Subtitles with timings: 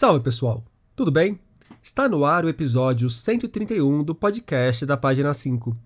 [0.00, 1.40] Salve pessoal, tudo bem?
[1.82, 5.76] Está no ar o episódio 131 do podcast da Página 5.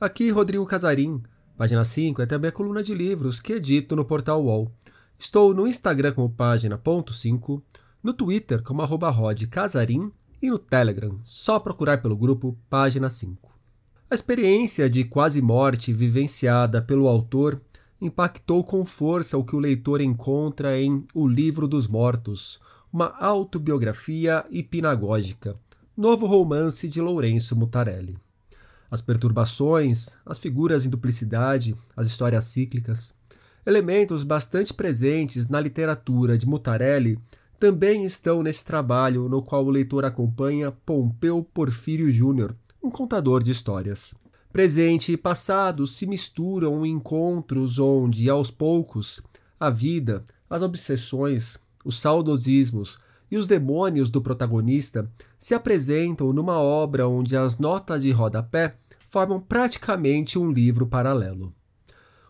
[0.00, 1.22] Aqui Rodrigo Casarim.
[1.58, 4.72] Página 5 é também a coluna de livros que edito no portal UOL.
[5.18, 7.60] Estou no Instagram como página.5,
[8.02, 9.14] no Twitter como arroba
[9.50, 13.46] Casarim e no Telegram, só procurar pelo grupo Página 5.
[14.10, 17.60] A experiência de quase morte vivenciada pelo autor
[18.00, 22.58] impactou com força o que o leitor encontra em O Livro dos Mortos,
[22.92, 25.56] uma autobiografia hipnagógica,
[25.96, 28.18] novo romance de Lourenço Mutarelli.
[28.90, 33.14] As perturbações, as figuras em duplicidade, as histórias cíclicas,
[33.64, 37.16] elementos bastante presentes na literatura de Mutarelli
[37.60, 43.52] também estão nesse trabalho no qual o leitor acompanha Pompeu Porfírio Júnior, um contador de
[43.52, 44.14] histórias.
[44.52, 49.20] Presente e passado se misturam em encontros onde, aos poucos,
[49.60, 52.98] a vida, as obsessões, os saudosismos
[53.30, 58.76] e os demônios do protagonista se apresentam numa obra onde as notas de rodapé
[59.08, 61.52] formam praticamente um livro paralelo.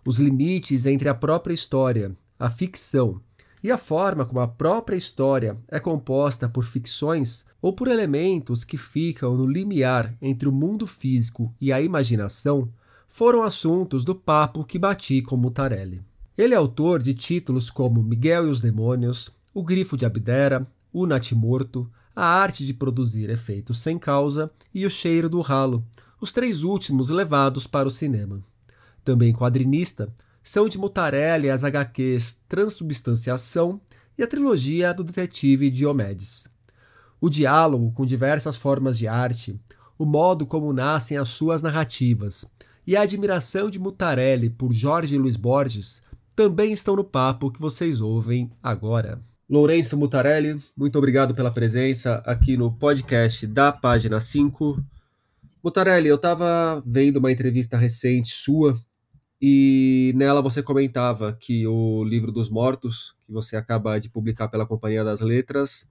[0.04, 3.20] Os limites entre a própria história, a ficção
[3.62, 8.78] e a forma como a própria história é composta por ficções ou por elementos que
[8.78, 12.70] ficam no limiar entre o mundo físico e a imaginação
[13.06, 16.02] foram assuntos do papo que bati com Mutarelli.
[16.38, 21.06] Ele é autor de títulos como Miguel e os Demônios, o grifo de Abdera, o
[21.06, 25.84] natimorto, a arte de produzir efeitos sem causa e o cheiro do ralo,
[26.20, 28.42] os três últimos levados para o cinema.
[29.04, 30.12] Também quadrinista,
[30.42, 33.80] são de Mutarelli as HQs Transubstanciação
[34.16, 36.48] e a trilogia do detetive Diomedes.
[37.20, 39.58] O diálogo com diversas formas de arte,
[39.98, 42.44] o modo como nascem as suas narrativas
[42.86, 46.02] e a admiração de Mutarelli por Jorge Luiz Borges
[46.34, 49.20] também estão no papo que vocês ouvem agora.
[49.50, 54.80] Lourenço Mutarelli, muito obrigado pela presença aqui no podcast da página 5.
[55.60, 58.78] Mutarelli, eu estava vendo uma entrevista recente sua
[59.42, 64.64] e nela você comentava que o livro dos mortos, que você acaba de publicar pela
[64.64, 65.90] Companhia das Letras,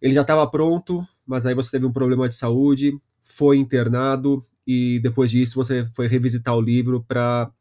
[0.00, 4.98] ele já estava pronto, mas aí você teve um problema de saúde, foi internado e
[5.00, 7.52] depois disso você foi revisitar o livro para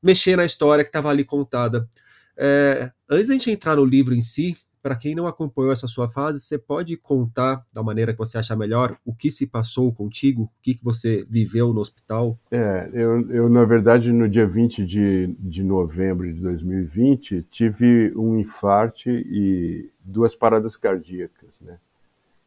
[0.00, 1.88] mexer na história que estava ali contada.
[2.36, 4.56] É, antes da gente entrar no livro em si,
[4.88, 8.56] para quem não acompanhou essa sua fase, você pode contar, da maneira que você achar
[8.56, 12.38] melhor, o que se passou contigo, o que, que você viveu no hospital?
[12.50, 18.38] É, eu, eu, na verdade, no dia 20 de, de novembro de 2020, tive um
[18.38, 21.76] infarte e duas paradas cardíacas, né?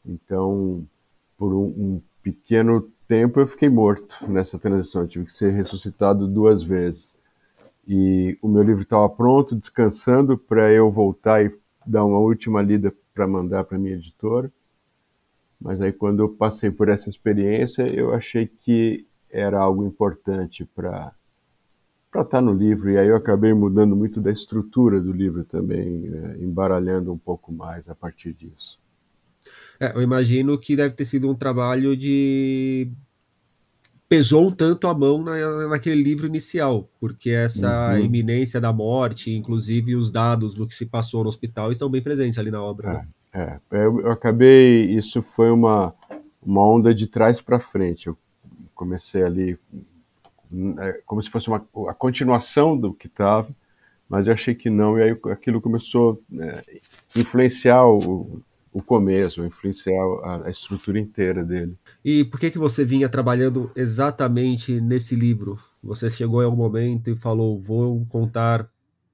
[0.03, 0.84] Então,
[1.38, 6.28] por um, um pequeno tempo, eu fiquei morto nessa transição, eu tive que ser ressuscitado
[6.28, 7.16] duas vezes.
[7.88, 12.94] E o meu livro estava pronto, descansando para eu voltar e dar uma última lida
[13.14, 14.52] para mandar para minha editora.
[15.59, 21.14] Mas aí quando eu passei por essa experiência, eu achei que era algo importante para
[22.12, 25.46] para estar tá no livro e aí eu acabei mudando muito da estrutura do livro
[25.46, 28.78] também, né, embaralhando um pouco mais a partir disso.
[29.80, 32.91] É, eu imagino que deve ter sido um trabalho de
[34.11, 37.99] pesou um tanto a mão na, naquele livro inicial, porque essa uhum.
[37.99, 42.38] iminência da morte, inclusive os dados do que se passou no hospital, estão bem presentes
[42.38, 42.91] ali na obra.
[42.91, 43.07] Né?
[43.31, 43.59] É, né?
[43.72, 43.77] é.
[43.85, 45.95] Eu, eu, acabei, isso foi uma,
[46.44, 48.07] uma onda de trás para frente.
[48.07, 48.17] Eu
[48.75, 49.57] comecei ali
[50.79, 53.47] é, como se fosse uma, a continuação do que estava,
[54.09, 56.61] mas eu achei que não, e aí aquilo começou a né,
[57.16, 58.41] influenciar o,
[58.74, 61.78] o começo, influenciar a, a, estrutura inteira dele.
[62.04, 65.59] E por que que você vinha trabalhando exatamente nesse livro?
[65.84, 68.70] Você chegou em um momento e falou, vou contar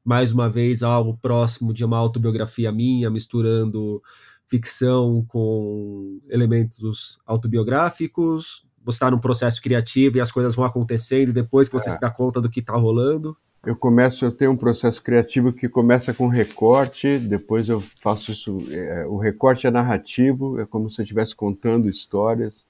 [0.05, 4.01] mais uma vez algo próximo de uma autobiografia minha, misturando
[4.47, 8.65] ficção com elementos autobiográficos.
[8.85, 11.93] Você está num processo criativo e as coisas vão acontecendo depois que você é.
[11.93, 13.35] se dá conta do que está rolando
[13.65, 18.59] eu começo, eu tenho um processo criativo que começa com recorte, depois eu faço isso,
[18.71, 22.65] é, o recorte é narrativo, é como se eu estivesse contando histórias,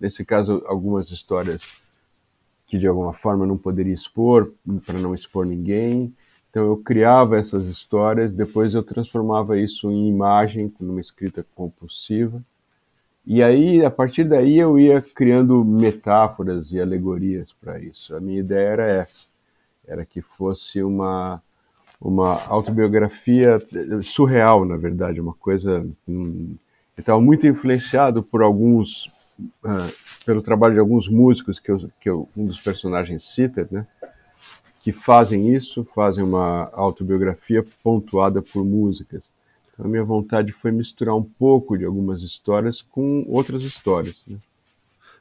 [0.00, 1.62] nesse caso algumas histórias
[2.66, 4.52] que de alguma forma eu não poderia expor,
[4.86, 6.12] para não expor ninguém,
[6.48, 12.42] então eu criava essas histórias, depois eu transformava isso em imagem, numa escrita compulsiva,
[13.26, 18.16] e aí, a partir daí, eu ia criando metáforas e alegorias para isso.
[18.16, 19.26] A minha ideia era essa
[19.90, 21.42] era que fosse uma
[22.00, 23.58] uma autobiografia
[24.02, 26.54] surreal, na verdade, uma coisa hum,
[26.96, 29.10] estava muito influenciado por alguns
[29.64, 29.92] uh,
[30.24, 33.86] pelo trabalho de alguns músicos que, eu, que eu, um dos personagens cita, né,
[34.82, 39.30] que fazem isso, fazem uma autobiografia pontuada por músicas.
[39.72, 44.24] Então, a minha vontade foi misturar um pouco de algumas histórias com outras histórias.
[44.26, 44.38] Né?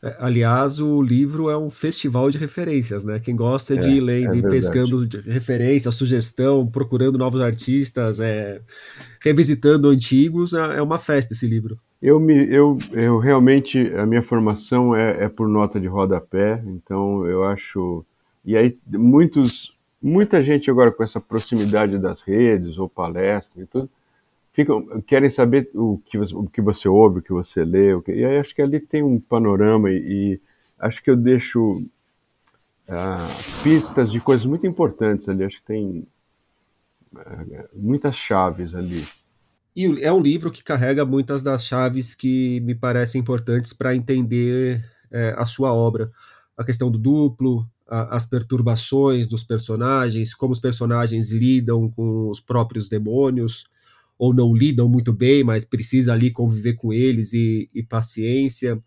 [0.01, 3.19] É, aliás, o livro é um festival de referências, né?
[3.19, 8.61] Quem gosta de é, ir lendo é e pescando referência, sugestão, procurando novos artistas, é,
[9.21, 11.77] revisitando antigos, é, é uma festa esse livro.
[12.01, 17.25] Eu, me, eu, eu realmente, a minha formação é, é por nota de rodapé, então
[17.27, 18.05] eu acho.
[18.45, 23.89] E aí, muitos, muita gente agora com essa proximidade das redes ou palestras e tudo,
[24.53, 28.11] ficam, querem saber o que, você, o que você ouve, o que você lê, que,
[28.11, 30.41] e aí acho que ali tem um panorama e, e
[30.77, 31.83] acho que eu deixo
[32.87, 33.27] ah,
[33.63, 36.07] pistas de coisas muito importantes ali, acho que tem
[37.15, 39.03] ah, muitas chaves ali.
[39.75, 44.83] E é um livro que carrega muitas das chaves que me parecem importantes para entender
[45.11, 46.11] é, a sua obra.
[46.57, 52.39] A questão do duplo, a, as perturbações dos personagens, como os personagens lidam com os
[52.39, 53.69] próprios demônios,
[54.19, 58.77] ou não lidam muito bem, mas precisa ali conviver com eles e, e paciência,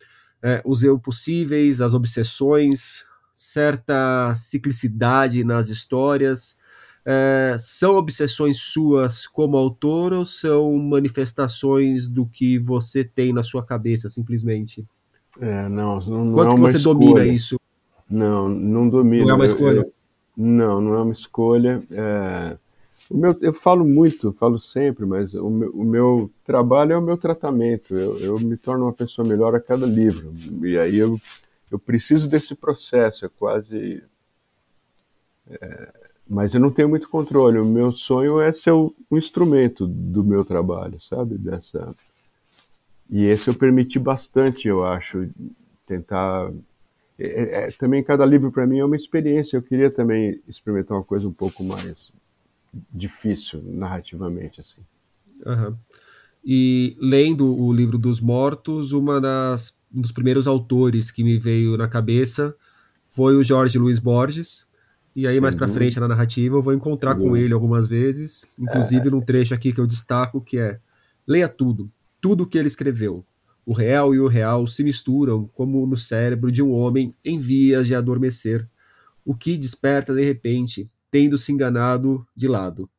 [0.42, 6.56] é, os eu possíveis, as obsessões, certa ciclicidade nas histórias.
[7.04, 13.64] É, são obsessões suas como autor ou são manifestações do que você tem na sua
[13.64, 14.84] cabeça, simplesmente?
[15.40, 16.98] É, não, não, não Quanto é você escolha.
[16.98, 17.56] domina isso?
[18.08, 19.24] Não, não domino.
[19.24, 19.78] Não é uma escolha?
[19.78, 19.92] Eu, eu,
[20.36, 21.80] não, não é uma escolha.
[21.90, 22.56] É,
[23.12, 27.02] o meu, eu falo muito, falo sempre, mas o meu, o meu trabalho é o
[27.02, 27.94] meu tratamento.
[27.94, 30.32] Eu, eu, me torno uma pessoa melhor a cada livro.
[30.62, 31.20] E aí eu,
[31.70, 34.02] eu preciso desse processo, é quase.
[35.46, 35.92] É,
[36.26, 37.58] mas eu não tenho muito controle.
[37.58, 41.36] O meu sonho é ser um instrumento do meu trabalho, sabe?
[41.36, 41.94] Dessa.
[43.10, 45.28] E esse eu permiti bastante, eu acho,
[45.86, 46.50] tentar.
[47.18, 49.58] É, é, é também cada livro para mim é uma experiência.
[49.58, 52.10] Eu queria também experimentar uma coisa um pouco mais
[52.92, 54.80] difícil narrativamente assim.
[55.44, 55.76] Uhum.
[56.44, 61.76] E lendo o livro dos mortos, uma das um dos primeiros autores que me veio
[61.76, 62.54] na cabeça
[63.08, 64.66] foi o Jorge Luiz Borges.
[65.14, 68.50] E aí, Sim, mais para frente na narrativa, eu vou encontrar com ele algumas vezes,
[68.58, 69.10] inclusive é.
[69.10, 70.80] num trecho aqui que eu destaco, que é
[71.26, 71.90] Leia tudo,
[72.20, 73.24] tudo que ele escreveu.
[73.64, 77.86] O real e o real se misturam como no cérebro de um homem em vias
[77.86, 78.68] de adormecer,
[79.24, 82.90] o que desperta de repente tendo se enganado de lado.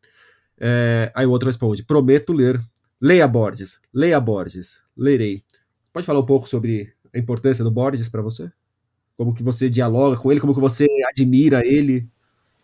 [0.57, 2.61] É, aí o outro responde: Prometo ler.
[3.01, 5.43] Leia Borges, leia Borges, lerei.
[5.91, 8.49] Pode falar um pouco sobre a importância do Borges para você?
[9.17, 10.39] Como que você dialoga com ele?
[10.39, 12.07] Como que você admira ele?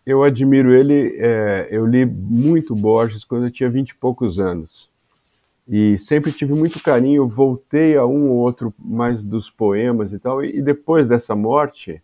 [0.06, 1.14] Eu admiro ele.
[1.18, 4.88] É, eu li muito Borges quando eu tinha vinte e poucos anos.
[5.68, 7.28] E sempre tive muito carinho.
[7.28, 10.42] Voltei a um ou outro mais dos poemas e tal.
[10.42, 12.02] E, e depois dessa morte,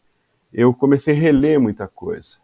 [0.52, 2.36] eu comecei a reler muita coisa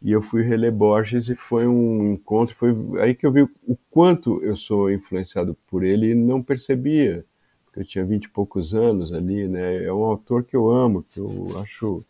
[0.00, 3.76] e eu fui reler Borges e foi um encontro, foi aí que eu vi o
[3.90, 7.24] quanto eu sou influenciado por ele e não percebia,
[7.64, 9.84] porque eu tinha vinte e poucos anos ali, né?
[9.84, 12.04] É um autor que eu amo, que eu acho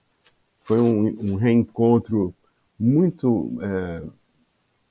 [0.62, 2.35] foi um, um reencontro
[2.79, 4.02] muito é,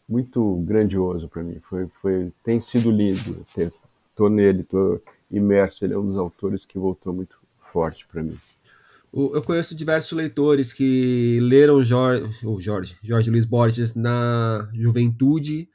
[0.10, 1.60] muito grandioso para mim.
[1.62, 3.46] Foi, foi tem sido lindo,
[4.16, 5.00] tô nele, tô
[5.30, 5.86] imerso.
[5.86, 8.38] Ele é um dos autores que voltou muito forte para mim
[9.14, 15.70] eu conheço diversos leitores que leram Jorge, oh Jorge, Jorge Luiz Borges na juventude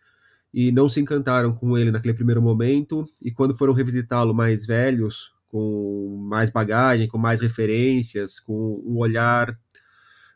[0.52, 5.32] e não se encantaram com ele naquele primeiro momento, e quando foram revisitá-lo mais velhos,
[5.48, 9.58] com mais bagagem, com mais referências, com um olhar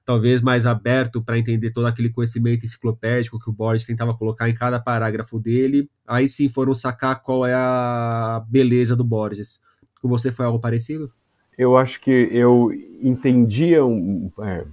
[0.04, 4.54] talvez mais aberto para entender todo aquele conhecimento enciclopédico que o Borges tentava colocar em
[4.54, 9.60] cada parágrafo dele, aí sim foram sacar qual é a beleza do Borges.
[10.00, 11.12] Com você foi algo parecido?
[11.56, 12.70] Eu acho que eu
[13.02, 14.64] entendia um, é,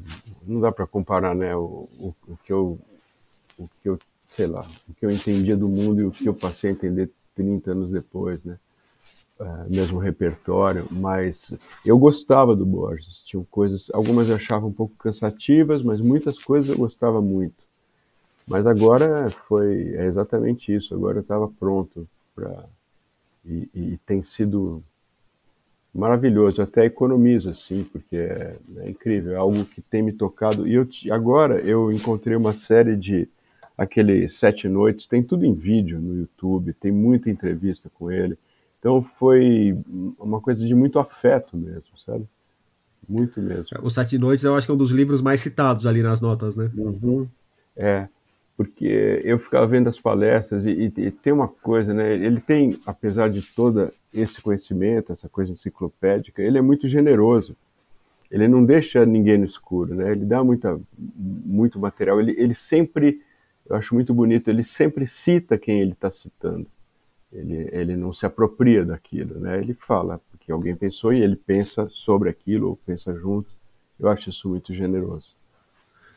[0.45, 2.79] não dá para comparar né o, o, o, que eu
[3.57, 3.99] o que eu
[4.29, 7.09] sei lá o que eu entendia do mundo e o que eu passei a entender
[7.35, 8.57] 30 anos depois né
[9.39, 13.23] é, mesmo repertório mas eu gostava do Borges.
[13.25, 17.63] Tinham coisas algumas eu achava um pouco cansativas mas muitas coisas eu gostava muito.
[18.47, 22.65] Mas agora foi é exatamente isso agora eu estava pronto para
[23.45, 24.83] e, e tem sido
[25.93, 30.67] maravilhoso, até economiza, assim, porque é, é, incrível, é algo que tem me tocado.
[30.67, 33.29] E eu, agora eu encontrei uma série de
[33.77, 38.37] aquele Sete Noites, tem tudo em vídeo no YouTube, tem muita entrevista com ele.
[38.79, 39.77] Então foi
[40.19, 42.25] uma coisa de muito afeto mesmo, sabe?
[43.07, 43.77] Muito mesmo.
[43.81, 46.57] O Sete Noites eu acho que é um dos livros mais citados ali nas notas,
[46.57, 46.71] né?
[46.75, 47.27] Uhum.
[47.75, 48.07] É
[48.55, 52.13] porque eu ficava vendo as palestras e, e, e, tem uma coisa, né?
[52.13, 57.55] Ele tem, apesar de todo esse conhecimento, essa coisa enciclopédica, ele é muito generoso.
[58.29, 60.11] Ele não deixa ninguém no escuro, né?
[60.11, 62.19] Ele dá muita, muito material.
[62.19, 63.21] Ele, ele sempre,
[63.67, 66.67] eu acho muito bonito, ele sempre cita quem ele está citando.
[67.31, 69.59] ele, ele não se apropria daquilo, né?
[69.59, 73.49] Ele fala porque alguém pensou e ele pensa sobre aquilo ou pensa junto.
[73.99, 75.35] Eu acho isso muito generoso.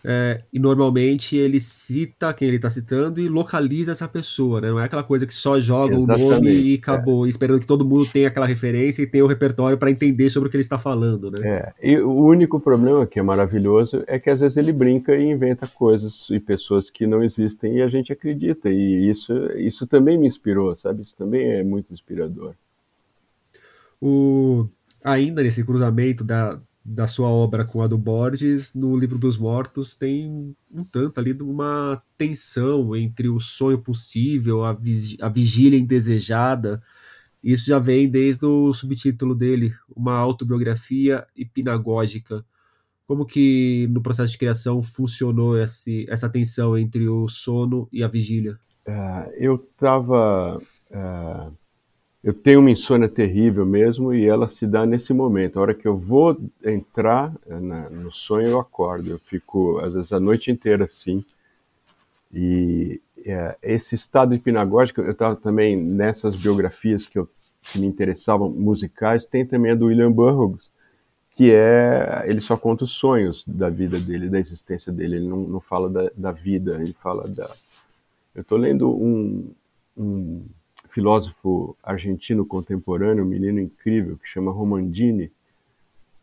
[0.09, 4.71] É, e normalmente ele cita quem ele está citando e localiza essa pessoa, né?
[4.71, 7.29] Não é aquela coisa que só joga Exatamente, o nome e acabou, é.
[7.29, 10.51] esperando que todo mundo tenha aquela referência e tenha o repertório para entender sobre o
[10.51, 11.39] que ele está falando, né?
[11.43, 15.25] É, e o único problema que é maravilhoso é que às vezes ele brinca e
[15.25, 20.17] inventa coisas e pessoas que não existem e a gente acredita, e isso, isso também
[20.17, 21.03] me inspirou, sabe?
[21.03, 22.55] Isso também é muito inspirador.
[24.01, 24.69] O,
[25.03, 29.97] ainda nesse cruzamento da, da sua obra com a do Borges, no Livro dos Mortos
[29.97, 34.71] tem um tanto ali de uma tensão entre o sonho possível, a,
[35.21, 36.81] a vigília indesejada.
[37.43, 42.45] Isso já vem desde o subtítulo dele, uma autobiografia hipnagógica.
[43.05, 48.09] Como que no processo de criação funcionou esse, essa tensão entre o sono e a
[48.09, 48.61] vigília?
[48.87, 50.57] Uh, eu estava
[50.93, 51.66] uh
[52.27, 55.59] eu tenho uma insônia terrível mesmo e ela se dá nesse momento.
[55.59, 59.11] A hora que eu vou entrar eh, na, no sonho, eu acordo.
[59.11, 61.25] Eu fico, às vezes, a noite inteira assim.
[62.35, 67.31] E é, esse estado hipnagógico, eu estava também nessas biografias que, eu,
[67.63, 70.69] que me interessavam, musicais, tem também a do William Burroughs,
[71.31, 75.15] que é, ele só conta os sonhos da vida dele, da existência dele.
[75.19, 77.49] Ele não, não fala da, da vida, ele fala da...
[78.35, 79.49] Eu estou lendo um,
[79.97, 80.45] um
[80.97, 85.31] filósofo argentino contemporâneo, um menino incrível, que chama Romandini,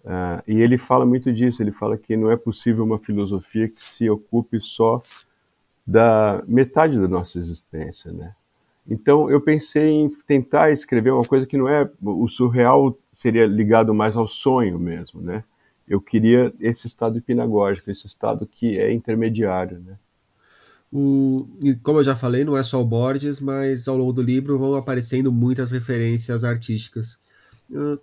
[0.04, 3.84] uh, e ele fala muito disso, ele fala que não é possível uma filosofia que
[3.84, 5.00] se ocupe só
[5.86, 8.34] da metade da nossa existência, né?
[8.90, 13.94] Então eu pensei em tentar escrever uma coisa que não é o surreal seria ligado
[13.94, 15.44] mais ao sonho mesmo, né?
[15.88, 19.98] Eu queria esse estado hipnagógico, esse estado que é intermediário, né?
[20.96, 21.48] O,
[21.82, 24.76] como eu já falei, não é só o Borges, mas ao longo do livro vão
[24.76, 27.18] aparecendo muitas referências artísticas.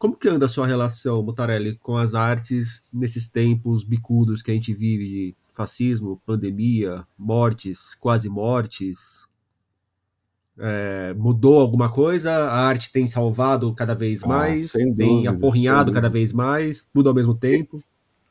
[0.01, 4.55] Como que anda a sua relação, Mutarelli, com as artes nesses tempos bicudos que a
[4.55, 9.25] gente vive de fascismo, pandemia, mortes, quase mortes?
[10.59, 12.33] É, mudou alguma coisa?
[12.33, 14.75] A arte tem salvado cada vez ah, mais?
[14.75, 16.89] Ah, tem aporrinhado cada vez mais?
[16.93, 17.81] Tudo ao mesmo tempo?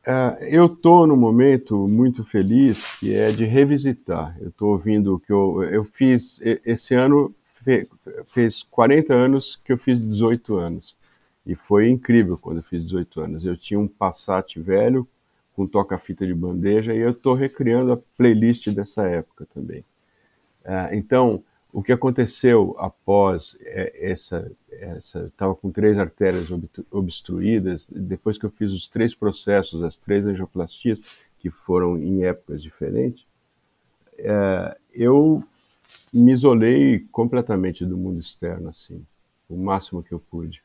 [0.09, 4.35] Uh, eu estou num momento muito feliz que é de revisitar.
[4.41, 7.31] Eu estou ouvindo que eu, eu fiz esse ano,
[7.63, 7.87] fe,
[8.33, 10.95] fez 40 anos que eu fiz 18 anos.
[11.45, 13.45] E foi incrível quando eu fiz 18 anos.
[13.45, 15.07] Eu tinha um Passat velho
[15.55, 19.81] com toca-fita de bandeja e eu estou recriando a playlist dessa época também.
[20.65, 26.47] Uh, então, o que aconteceu após é, essa, essa estava com três artérias
[26.91, 30.99] obstruídas, depois que eu fiz os três processos, as três angioplastias,
[31.37, 33.25] que foram em épocas diferentes,
[34.17, 35.43] é, eu
[36.11, 39.05] me isolei completamente do mundo externo, assim,
[39.47, 40.61] o máximo que eu pude.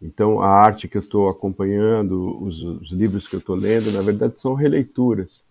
[0.00, 4.00] Então, a arte que eu estou acompanhando, os, os, livros que eu estou lendo, na
[4.00, 5.42] verdade, são releituras.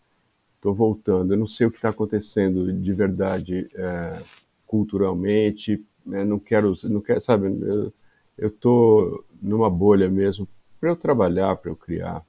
[0.56, 1.34] Estou voltando.
[1.34, 4.22] Eu não sei o que está acontecendo de verdade é,
[4.68, 6.24] culturalmente, né?
[6.24, 7.94] não quero, não quero, sabe, eu,
[8.38, 10.48] eu tô numa bolha mesmo
[10.80, 12.22] para eu trabalhar, para eu criar.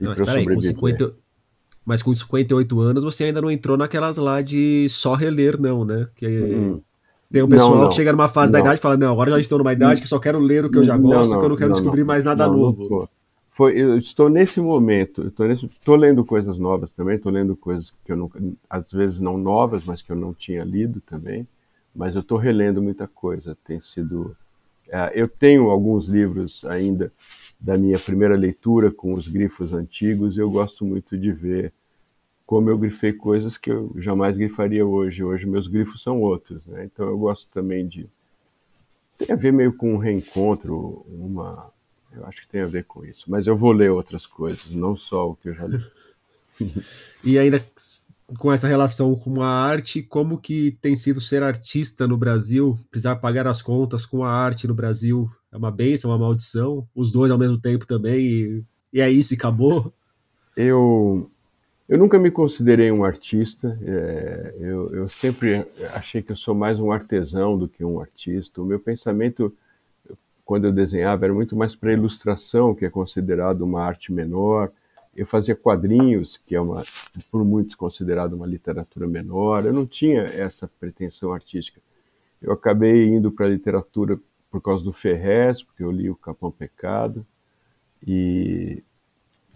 [0.00, 1.14] E mas peraí, com 50,
[1.84, 6.08] mas com 58 anos você ainda não entrou naquelas lá de só reler, não, né?
[6.16, 6.80] Que hum.
[7.30, 8.58] tem um pessoal não, não, que chega numa fase não.
[8.58, 10.70] da idade e fala, não, agora já estou numa idade que só quero ler o
[10.70, 13.08] que eu já gosto, que eu não quero descobrir mais nada novo.
[13.60, 18.10] Foi, eu estou nesse momento, estou, nesse, lendo coisas novas também, estou lendo coisas que
[18.10, 18.40] eu nunca,
[18.70, 21.46] às vezes não novas, mas que eu não tinha lido também,
[21.94, 23.54] mas eu estou relendo muita coisa.
[23.62, 24.34] Tem sido,
[24.88, 27.12] é, eu tenho alguns livros ainda
[27.60, 30.38] da minha primeira leitura com os grifos antigos.
[30.38, 31.70] E eu gosto muito de ver
[32.46, 35.22] como eu grifei coisas que eu jamais grifaria hoje.
[35.22, 36.86] Hoje meus grifos são outros, né?
[36.86, 38.08] Então eu gosto também de
[39.18, 41.70] tem a ver meio com um reencontro, uma
[42.14, 43.24] eu acho que tem a ver com isso.
[43.28, 45.84] Mas eu vou ler outras coisas, não só o que eu já li.
[47.24, 47.62] e ainda
[48.38, 53.16] com essa relação com a arte, como que tem sido ser artista no Brasil, precisar
[53.16, 57.10] pagar as contas com a arte no Brasil, é uma benção, é uma maldição, os
[57.10, 59.92] dois ao mesmo tempo também, e, e é isso, e acabou.
[60.56, 61.28] Eu,
[61.88, 66.78] eu nunca me considerei um artista, é, eu, eu sempre achei que eu sou mais
[66.78, 69.52] um artesão do que um artista, o meu pensamento
[70.50, 74.72] quando eu desenhava era muito mais para ilustração, que é considerado uma arte menor.
[75.14, 76.82] Eu fazia quadrinhos, que é uma,
[77.30, 79.64] por muitos considerado uma literatura menor.
[79.64, 81.80] Eu não tinha essa pretensão artística.
[82.42, 84.18] Eu acabei indo para a literatura
[84.50, 87.24] por causa do Ferrez, porque eu li o Capão Pecado.
[88.04, 88.82] E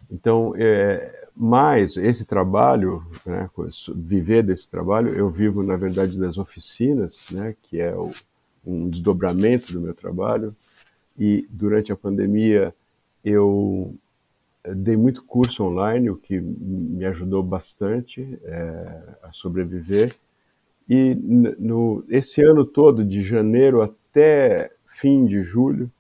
[0.09, 3.51] então, é, mas esse trabalho, né,
[3.97, 8.13] viver desse trabalho, eu vivo na verdade das oficinas, né, que é o
[8.65, 10.55] um desdobramento do meu trabalho.
[11.19, 12.75] E durante a pandemia
[13.25, 13.95] eu
[14.65, 20.15] eh, dei muito curso online, o que me ajudou bastante é, a sobreviver.
[20.89, 25.91] E no, esse ano todo, de janeiro até fim de julho,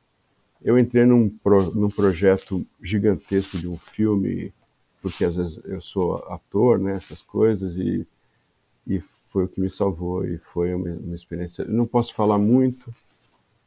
[0.62, 4.52] eu entrei num, pro, num projeto gigantesco de um filme,
[5.00, 8.06] porque às vezes eu sou ator, né, essas coisas, e,
[8.87, 11.62] e foi o que me salvou, e foi uma, uma experiência.
[11.62, 12.94] Eu não posso falar muito.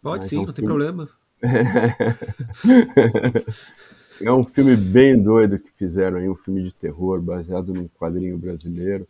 [0.01, 0.55] Pode sim, é um não filme...
[0.55, 1.09] tem problema.
[4.21, 8.37] é um filme bem doido que fizeram aí, um filme de terror baseado num quadrinho
[8.37, 9.07] brasileiro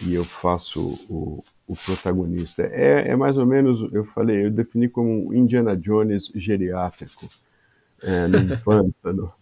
[0.00, 2.62] e eu faço o, o protagonista.
[2.62, 7.28] É, é, mais ou menos, eu falei, eu defini como um Indiana Jones geriátrico,
[8.02, 9.32] é, num pântano.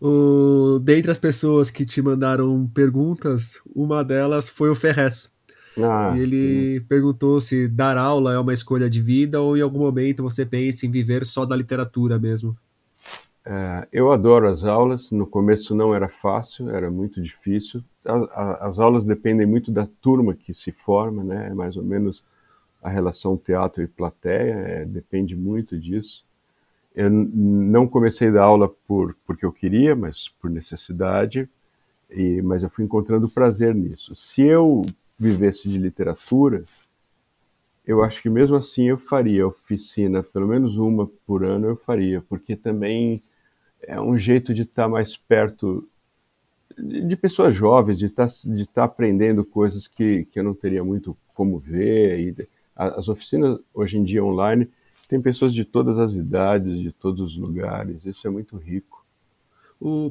[0.00, 5.34] o, dentre as pessoas que te mandaram perguntas, uma delas foi o Ferrez.
[5.84, 9.80] Ah, e ele perguntou se dar aula é uma escolha de vida ou em algum
[9.80, 12.56] momento você pensa em viver só da literatura mesmo.
[13.44, 15.10] É, eu adoro as aulas.
[15.10, 17.82] No começo não era fácil, era muito difícil.
[18.60, 21.48] as aulas dependem muito da turma que se forma, né?
[21.48, 22.22] É mais ou menos
[22.82, 26.24] a relação teatro e plateia, é, depende muito disso.
[26.94, 31.48] Eu não comecei a dar aula por, porque eu queria, mas por necessidade,
[32.10, 34.14] e, mas eu fui encontrando prazer nisso.
[34.16, 34.84] Se eu
[35.20, 36.64] vivesse de literatura,
[37.86, 42.22] eu acho que mesmo assim eu faria oficina, pelo menos uma por ano eu faria,
[42.22, 43.22] porque também
[43.82, 45.86] é um jeito de estar mais perto
[46.78, 51.16] de pessoas jovens, de estar, de estar aprendendo coisas que, que eu não teria muito
[51.34, 52.20] como ver.
[52.20, 54.70] E as oficinas hoje em dia online
[55.08, 59.04] tem pessoas de todas as idades, de todos os lugares, isso é muito rico.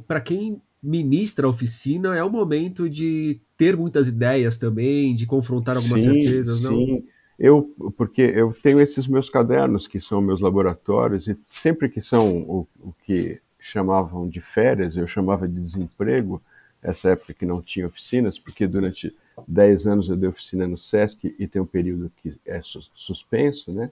[0.08, 5.76] Para quem ministra a oficina, é o momento de ter muitas ideias também, de confrontar
[5.76, 6.72] algumas sim, certezas, não?
[6.72, 7.04] Sim,
[7.38, 12.40] eu, porque eu tenho esses meus cadernos que são meus laboratórios e sempre que são
[12.42, 16.42] o, o que chamavam de férias, eu chamava de desemprego,
[16.82, 19.14] essa época que não tinha oficinas, porque durante
[19.48, 22.62] 10 anos eu dei oficina no SESC e tem um período que é
[22.94, 23.92] suspenso, né?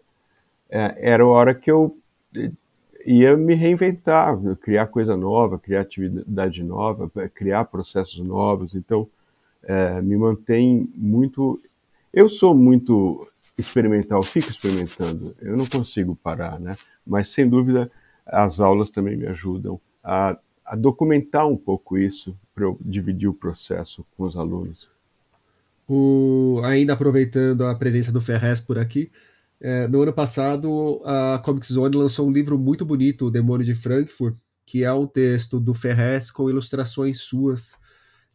[0.69, 1.97] É, era a hora que eu
[3.07, 8.75] ia me reinventar, criar coisa nova, criar atividade nova, criar processos novos.
[8.75, 9.07] Então,
[9.63, 11.57] é, me mantém muito.
[12.13, 13.25] Eu sou muito
[13.57, 15.33] experimental, fico experimentando.
[15.41, 16.75] Eu não consigo parar, né?
[17.05, 17.89] Mas sem dúvida
[18.25, 23.33] as aulas também me ajudam a, a documentar um pouco isso para eu dividir o
[23.33, 24.89] processo com os alunos.
[25.87, 29.09] O, ainda aproveitando a presença do Ferrez por aqui,
[29.59, 33.73] é, no ano passado, a Comic Zone lançou um livro muito bonito, O Demônio de
[33.73, 37.71] Frankfurt, que é um texto do Ferrez com ilustrações suas.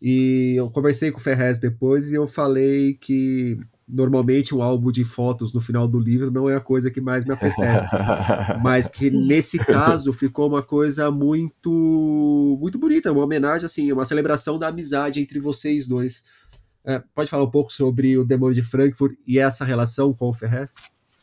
[0.00, 3.56] E eu conversei com o Ferrez depois e eu falei que
[3.86, 7.24] normalmente um álbum de fotos no final do livro não é a coisa que mais
[7.24, 7.88] me apetece,
[8.64, 14.58] mas que nesse caso ficou uma coisa muito muito bonita, uma homenagem assim, uma celebração
[14.58, 16.24] da amizade entre vocês dois.
[16.84, 20.34] É, pode falar um pouco sobre o Demônio de Frankfurt e essa relação com o
[20.34, 20.74] Ferrez?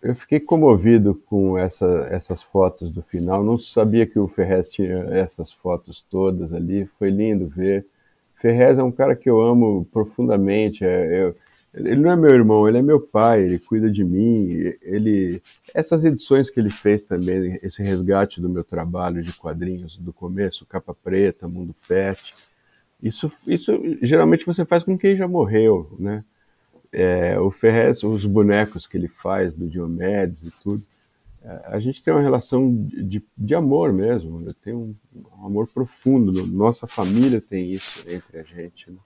[0.02, 3.44] Eu fiquei comovido com essa, essas fotos do final.
[3.44, 6.86] Não sabia que o Ferrez tinha essas fotos todas ali.
[6.98, 7.86] Foi lindo ver.
[8.36, 10.86] Ferrez é um cara que eu amo profundamente.
[10.86, 11.36] É, eu,
[11.74, 13.44] ele não é meu irmão, ele é meu pai.
[13.44, 14.74] Ele cuida de mim.
[14.82, 15.42] Ele
[15.74, 20.66] essas edições que ele fez também, esse resgate do meu trabalho de quadrinhos do começo,
[20.66, 22.34] capa preta, mundo pet.
[23.02, 26.24] Isso, isso geralmente você faz com quem já morreu, né?
[26.92, 30.84] É, o Ferrez, os bonecos que ele faz do Diomedes e tudo,
[31.42, 34.54] é, a gente tem uma relação de, de amor mesmo, né?
[34.62, 38.92] tem um, um, amor profundo, nossa família tem isso entre a gente.
[38.92, 38.98] Né?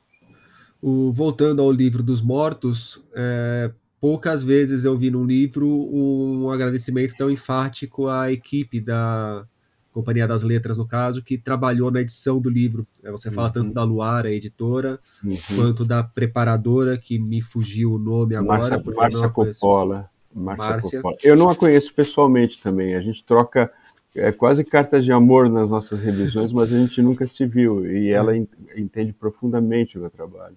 [0.82, 7.16] O, voltando ao livro dos mortos, é, poucas vezes eu vi num livro um agradecimento
[7.16, 9.46] tão enfático à equipe da,
[9.94, 12.86] Companhia das Letras, no caso, que trabalhou na edição do livro.
[13.04, 13.54] É, você fala uhum.
[13.54, 15.38] tanto da Luara, a editora, uhum.
[15.56, 18.82] quanto da preparadora, que me fugiu o nome agora.
[18.84, 20.10] Márcia Coppola.
[20.34, 21.18] Márcia Coppola.
[21.24, 22.96] Eu não a conheço pessoalmente também.
[22.96, 23.72] A gente troca
[24.16, 27.86] é, quase cartas de amor nas nossas revisões, mas a gente nunca se viu.
[27.86, 28.44] E ela é.
[28.76, 30.56] entende profundamente o meu trabalho.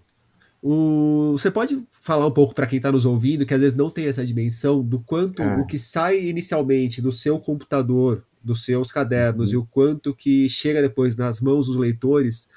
[0.63, 3.91] O, você pode falar um pouco para quem está nos ouvindo, que às vezes não
[3.91, 5.57] tem essa dimensão, do quanto é.
[5.59, 9.55] o que sai inicialmente do seu computador dos seus cadernos uhum.
[9.55, 12.49] e o quanto que chega depois nas mãos dos leitores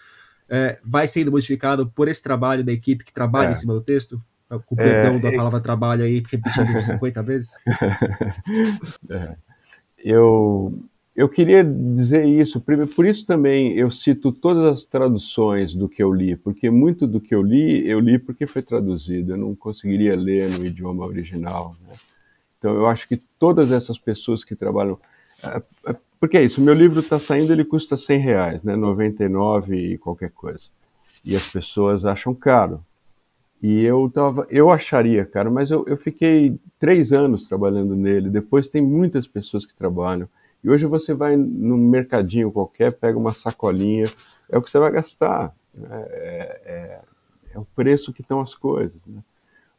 [0.48, 3.52] é, vai sendo modificado por esse trabalho da equipe que trabalha é.
[3.52, 4.22] em cima do texto?
[4.66, 7.52] Com o é, perdão da palavra trabalho aí repetido 50 vezes?
[9.10, 9.36] É.
[10.02, 10.74] Eu,
[11.16, 16.14] eu queria dizer isso, por isso também eu cito todas as traduções do que eu
[16.14, 20.16] li, porque muito do que eu li, eu li porque foi traduzido, eu não conseguiria
[20.16, 21.76] ler no idioma original.
[21.86, 21.94] Né?
[22.58, 25.00] Então eu acho que todas essas pessoas que trabalham.
[25.44, 28.76] É, é, porque é isso, meu livro está saindo, ele custa 100 reais, né?
[28.76, 30.66] 99 e qualquer coisa.
[31.24, 32.84] E as pessoas acham caro.
[33.62, 38.30] E eu, tava, eu acharia caro, mas eu, eu fiquei três anos trabalhando nele.
[38.30, 40.30] Depois tem muitas pessoas que trabalham.
[40.64, 44.06] E hoje você vai num mercadinho qualquer, pega uma sacolinha,
[44.50, 45.54] é o que você vai gastar.
[45.74, 45.88] Né?
[45.92, 47.02] É, é,
[47.54, 49.06] é, o preço que estão as coisas.
[49.06, 49.22] Né?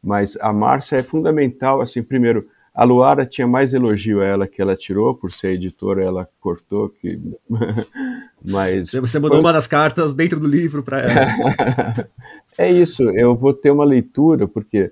[0.01, 4.61] Mas a Márcia é fundamental, assim, primeiro, a Luara tinha mais elogio a ela que
[4.61, 6.89] ela tirou, por ser editora, ela cortou.
[6.89, 7.19] Que...
[8.43, 9.39] Mas você mandou foi...
[9.41, 12.09] uma das cartas dentro do livro para ela.
[12.57, 14.91] é isso, eu vou ter uma leitura, porque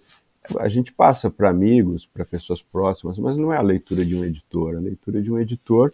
[0.58, 4.26] a gente passa para amigos, para pessoas próximas, mas não é a leitura de um
[4.26, 4.76] editor.
[4.76, 5.94] A leitura de um editor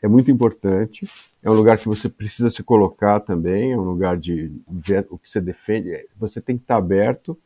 [0.00, 1.08] é muito importante,
[1.42, 5.18] é um lugar que você precisa se colocar também, é um lugar de ver o
[5.18, 6.06] que você defende.
[6.16, 7.36] Você tem que estar aberto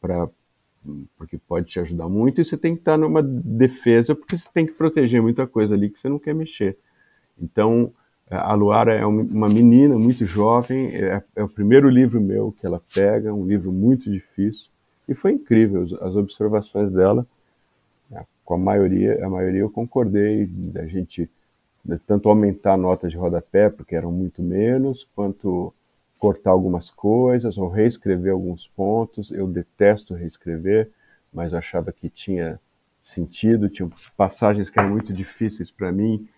[0.00, 0.28] para
[1.16, 4.66] porque pode te ajudar muito, e você tem que estar numa defesa, porque você tem
[4.66, 6.76] que proteger muita coisa ali que você não quer mexer.
[7.40, 7.92] Então,
[8.30, 12.82] a Luara é uma menina muito jovem, é, é o primeiro livro meu que ela
[12.94, 14.68] pega, um livro muito difícil,
[15.08, 17.26] e foi incrível as observações dela.
[18.10, 21.30] Né, com a maioria, a maioria eu concordei da gente
[22.06, 25.72] tanto aumentar a nota de rodapé, porque eram muito menos, quanto
[26.18, 29.30] cortar algumas coisas ou reescrever alguns pontos.
[29.30, 30.90] Eu detesto reescrever,
[31.32, 32.60] mas achava que tinha
[33.00, 36.28] sentido, tinha passagens que eram muito difíceis para mim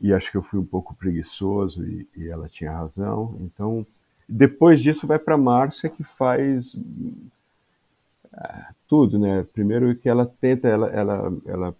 [0.00, 3.36] e acho que eu fui um pouco preguiçoso e, e ela tinha razão.
[3.40, 3.86] Então,
[4.28, 6.74] depois disso vai para Márcia que faz
[8.86, 9.46] tudo, né?
[9.52, 11.76] Primeiro que ela tenta, ela, ela, ela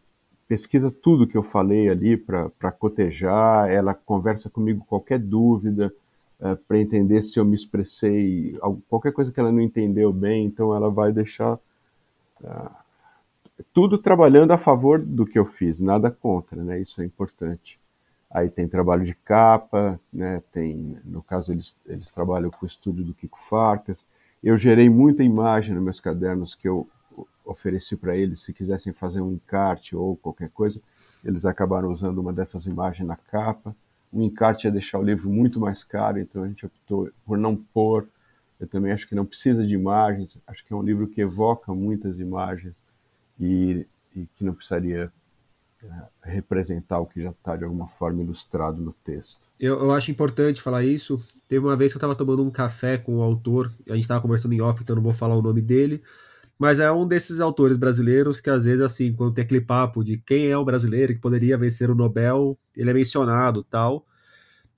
[0.47, 5.93] pesquisa tudo que eu falei ali para cotejar, ela conversa comigo qualquer dúvida
[6.41, 10.75] é, para entender se eu me expressei, qualquer coisa que ela não entendeu bem, então
[10.75, 12.71] ela vai deixar uh,
[13.73, 16.81] tudo trabalhando a favor do que eu fiz, nada contra, né?
[16.81, 17.79] Isso é importante.
[18.31, 20.43] Aí tem trabalho de capa, né?
[20.53, 24.05] Tem, no caso eles, eles trabalham com o estúdio do Kiko Farcas,
[24.43, 26.89] eu gerei muita imagem nos meus cadernos que eu
[27.45, 30.81] ofereci para eles, se quisessem fazer um encarte ou qualquer coisa,
[31.23, 33.77] eles acabaram usando uma dessas imagens na capa.
[34.13, 37.57] O encarte ia deixar o livro muito mais caro, então a gente optou por não
[37.57, 38.09] pôr.
[38.59, 41.73] Eu também acho que não precisa de imagens, acho que é um livro que evoca
[41.73, 42.77] muitas imagens
[43.39, 45.11] e, e que não precisaria
[45.83, 49.49] é, representar o que já está de alguma forma ilustrado no texto.
[49.59, 51.25] Eu, eu, acho importante falar isso.
[51.49, 54.21] Teve uma vez que eu estava tomando um café com o autor, a gente estava
[54.21, 56.03] conversando em off, então não vou falar o nome dele,
[56.61, 60.19] mas é um desses autores brasileiros que às vezes, assim, quando tem aquele papo de
[60.19, 64.05] quem é o brasileiro que poderia vencer o Nobel, ele é mencionado tal.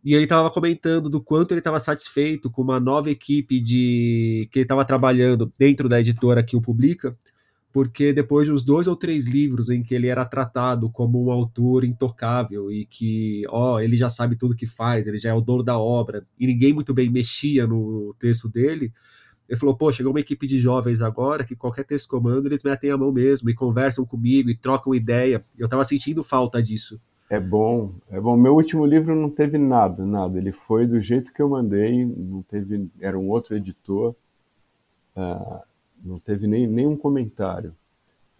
[0.04, 4.60] E ele estava comentando do quanto ele estava satisfeito com uma nova equipe de que
[4.60, 7.18] ele estava trabalhando dentro da editora que o publica,
[7.72, 11.32] porque depois de uns dois ou três livros em que ele era tratado como um
[11.32, 15.40] autor intocável e que, ó, ele já sabe tudo que faz, ele já é o
[15.40, 18.92] dono da obra, e ninguém muito bem mexia no texto dele,
[19.52, 22.90] ele falou, pô, chegou uma equipe de jovens agora que qualquer texto comando eles metem
[22.90, 25.44] a mão mesmo e conversam comigo e trocam ideia.
[25.58, 26.98] Eu estava sentindo falta disso.
[27.28, 28.34] É bom, é bom.
[28.34, 30.38] Meu último livro não teve nada, nada.
[30.38, 34.14] Ele foi do jeito que eu mandei, não teve, era um outro editor.
[35.14, 35.60] Uh,
[36.02, 37.74] não teve nem, nenhum comentário.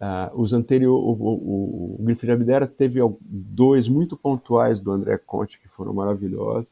[0.01, 5.59] Uh, os anteriores, o, o, o, de Abdera teve dois muito pontuais do André Conte
[5.59, 6.71] que foram maravilhosos.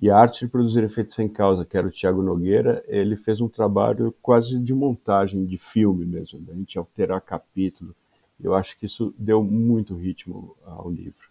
[0.00, 3.40] E a arte de produzir efeitos sem causa, que era o Tiago Nogueira, ele fez
[3.40, 7.94] um trabalho quase de montagem de filme mesmo, da gente alterar capítulo.
[8.40, 11.28] Eu acho que isso deu muito ritmo ao livro.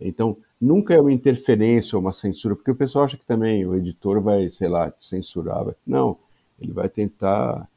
[0.00, 3.74] Então, nunca é uma interferência ou uma censura, porque o pessoal acha que também o
[3.74, 5.66] editor vai, sei lá, te censurar.
[5.84, 6.16] Não,
[6.60, 7.68] ele vai tentar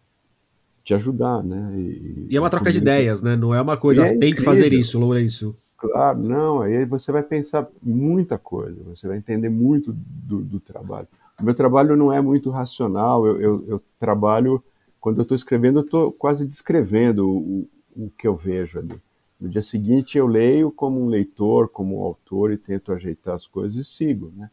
[0.84, 1.73] te ajudar, né?
[1.76, 3.36] E, e é uma troca de ideias, né?
[3.36, 5.56] Não é uma coisa, é tem que fazer isso, Lourenço.
[5.78, 11.08] Claro, não, aí você vai pensar muita coisa, você vai entender muito do, do trabalho.
[11.40, 14.63] O meu trabalho não é muito racional, eu, eu, eu trabalho,
[15.00, 19.00] quando eu estou escrevendo, eu estou quase descrevendo o, o que eu vejo ali.
[19.40, 23.46] No dia seguinte eu leio como um leitor, como um autor e tento ajeitar as
[23.46, 24.50] coisas e sigo, né?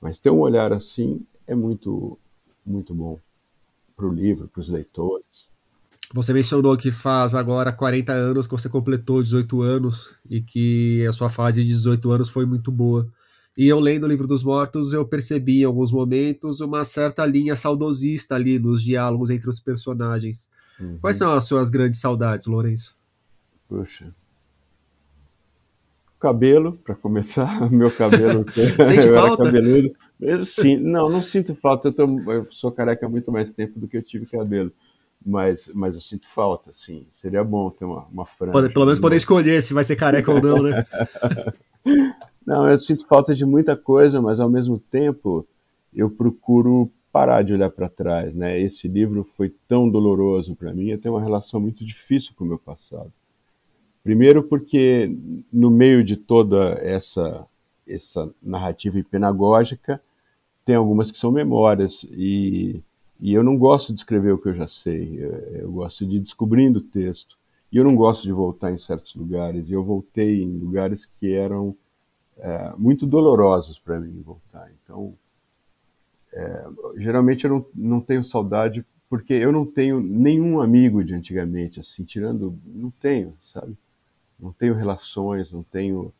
[0.00, 2.18] Mas ter um olhar assim é muito,
[2.66, 3.18] muito bom
[3.96, 5.47] para o livro, para os leitores.
[6.14, 11.12] Você mencionou que faz agora 40 anos que você completou 18 anos e que a
[11.12, 13.06] sua fase de 18 anos foi muito boa.
[13.56, 17.56] E eu lendo o livro dos mortos, eu percebi em alguns momentos uma certa linha
[17.56, 20.48] saudosista ali nos diálogos entre os personagens.
[20.80, 20.96] Uhum.
[21.00, 22.96] Quais são as suas grandes saudades, Lourenço?
[23.68, 24.14] Poxa.
[26.18, 28.46] cabelo, para começar, meu cabelo.
[28.84, 29.44] Sente falta?
[29.44, 29.92] cabeludo.
[30.20, 31.88] Eu, sim, não, não sinto falta.
[31.88, 34.72] Eu, tô, eu, sou careca há muito mais tempo do que eu tive cabelo.
[35.24, 37.06] Mas, mas eu sinto falta, sim.
[37.12, 38.52] Seria bom ter uma, uma franja.
[38.52, 40.86] Pode, pelo menos poder escolher se vai ser careca ou não, né?
[42.46, 45.46] não, eu sinto falta de muita coisa, mas ao mesmo tempo
[45.94, 48.60] eu procuro parar de olhar para trás, né?
[48.60, 52.48] Esse livro foi tão doloroso para mim, eu tenho uma relação muito difícil com o
[52.48, 53.12] meu passado.
[54.04, 55.12] Primeiro porque
[55.52, 57.46] no meio de toda essa
[57.88, 60.00] essa narrativa hipenagógica,
[60.64, 62.80] tem algumas que são memórias e,
[63.20, 66.16] e eu não gosto de escrever o que eu já sei, eu, eu gosto de
[66.16, 67.36] ir descobrindo o texto.
[67.70, 71.34] E eu não gosto de voltar em certos lugares, e eu voltei em lugares que
[71.34, 71.76] eram
[72.38, 74.70] é, muito dolorosos para mim voltar.
[74.82, 75.14] Então,
[76.32, 81.80] é, geralmente eu não, não tenho saudade porque eu não tenho nenhum amigo de antigamente,
[81.80, 83.76] assim, tirando, não tenho, sabe?
[84.38, 86.12] Não tenho relações, não tenho,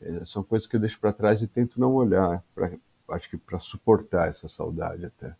[0.00, 2.72] é, são coisas que eu deixo para trás e tento não olhar, pra,
[3.10, 5.34] acho que para suportar essa saudade até.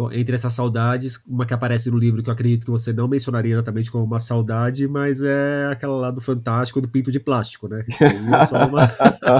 [0.00, 3.06] Bom, entre essas saudades, uma que aparece no livro que eu acredito que você não
[3.06, 7.68] mencionaria exatamente como uma saudade, mas é aquela lá do Fantástico do Pinto de Plástico,
[7.68, 7.84] né?
[8.00, 8.88] É uma...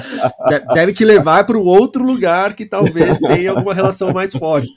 [0.75, 4.69] Deve te levar para um outro lugar que talvez tenha alguma relação mais forte.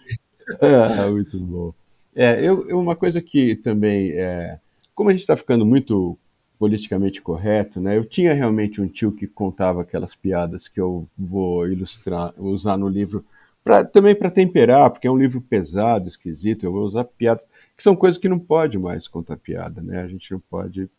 [0.62, 1.74] É, muito bom.
[2.16, 4.60] É, eu, eu, uma coisa que também, é,
[4.96, 6.18] como a gente está ficando muito
[6.58, 7.98] politicamente correto, né?
[7.98, 12.88] Eu tinha realmente um tio que contava aquelas piadas que eu vou ilustrar, usar no
[12.88, 13.26] livro
[13.64, 17.48] Pra, também para temperar, porque é um livro pesado, esquisito, eu vou usar piadas,
[17.78, 20.02] que são coisas que não pode mais contar piada, né?
[20.02, 20.90] A gente não pode.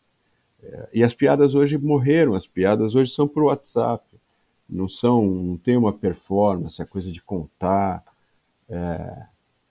[0.63, 4.03] É, e as piadas hoje morreram, as piadas hoje são por WhatsApp,
[4.67, 8.03] não são, não tem uma performance, a coisa de contar.
[8.67, 9.25] É,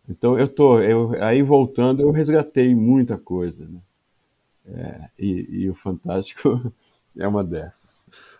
[0.09, 3.81] então eu tô, eu, aí voltando, eu resgatei muita coisa, né?
[4.67, 6.73] É, e, e o Fantástico
[7.19, 7.94] é uma dessas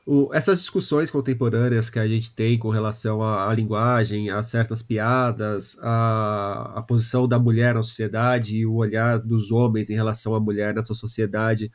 [0.07, 4.83] o, essas discussões contemporâneas que a gente tem com relação à, à linguagem, a certas
[4.83, 10.35] piadas, a, a, posição da mulher na sociedade e o olhar dos homens em relação
[10.35, 11.73] à mulher nessa sociedade,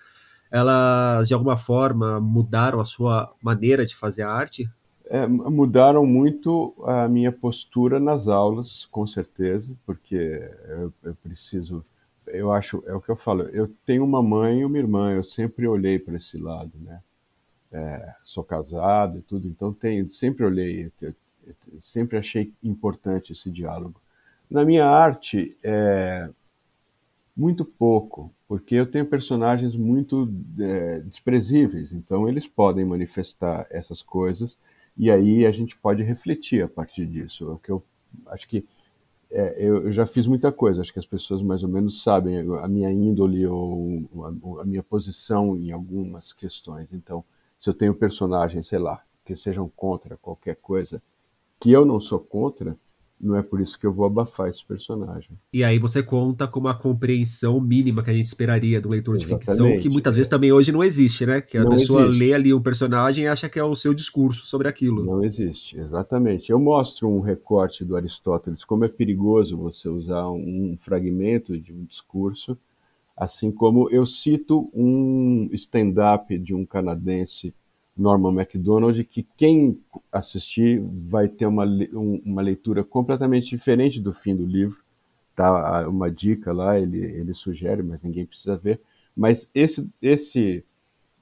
[0.52, 4.70] elas de alguma forma mudaram a sua maneira de fazer arte?
[5.06, 11.84] É, mudaram muito a minha postura nas aulas, com certeza, porque eu, eu preciso
[12.32, 15.24] eu acho, é o que eu falo, eu tenho uma mãe e uma irmã, eu
[15.24, 17.02] sempre olhei para esse lado, né?
[17.72, 20.92] É, sou casado e tudo, então tenho, sempre olhei,
[21.80, 24.02] sempre achei importante esse diálogo.
[24.50, 26.30] Na minha arte, é,
[27.36, 30.30] muito pouco, porque eu tenho personagens muito
[30.60, 34.58] é, desprezíveis, então eles podem manifestar essas coisas
[34.98, 37.54] e aí a gente pode refletir a partir disso.
[37.54, 37.84] O que eu
[38.28, 38.66] acho que
[39.32, 42.40] é, eu, eu, já fiz muita coisa, acho que as pessoas mais ou menos sabem
[42.40, 46.92] a minha índole ou a, a minha posição em algumas questões.
[46.92, 47.24] Então,
[47.60, 51.02] se eu tenho personagens, sei lá, que sejam contra qualquer coisa,
[51.60, 52.78] que eu não sou contra,
[53.20, 55.32] não é por isso que eu vou abafar esse personagem.
[55.52, 59.46] E aí você conta com uma compreensão mínima que a gente esperaria do leitor Exatamente.
[59.46, 61.42] de ficção, que muitas vezes também hoje não existe, né?
[61.42, 62.20] Que a não pessoa existe.
[62.20, 65.04] lê ali um personagem e acha que é o seu discurso sobre aquilo.
[65.04, 66.50] Não existe, exatamente.
[66.50, 71.84] Eu mostro um recorte do Aristóteles, como é perigoso você usar um fragmento de um
[71.84, 72.58] discurso
[73.20, 77.54] assim como eu cito um stand-up de um canadense,
[77.96, 79.78] Norman MacDonald, que quem
[80.10, 84.82] assistir vai ter uma, uma leitura completamente diferente do fim do livro.
[85.36, 88.80] Tá uma dica lá, ele, ele sugere, mas ninguém precisa ver.
[89.14, 90.64] Mas esse, esse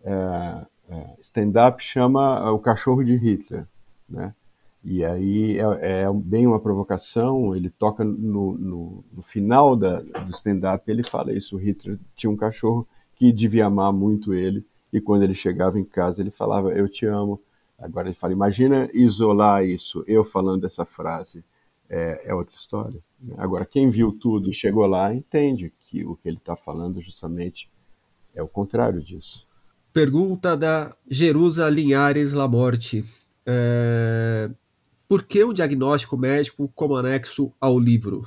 [0.04, 3.66] é, é, stand-up chama O Cachorro de Hitler,
[4.08, 4.36] né?
[4.84, 10.32] E aí é, é, bem uma provocação, ele toca no, no, no final da, do
[10.32, 15.02] stand-up, ele fala isso, o Hitler tinha um cachorro que devia amar muito ele, e
[15.02, 17.42] quando ele chegava em casa ele falava, eu te amo.
[17.78, 21.44] Agora ele fala, imagina isolar isso, eu falando essa frase,
[21.90, 23.00] é, é outra história.
[23.22, 23.36] Né?
[23.38, 27.70] Agora, quem viu tudo e chegou lá, entende que o que ele está falando justamente
[28.34, 29.46] é o contrário disso.
[29.94, 33.04] Pergunta da Jerusa Linhares Lamorte.
[33.46, 34.50] É,
[35.08, 38.24] por que um diagnóstico médico como anexo ao livro?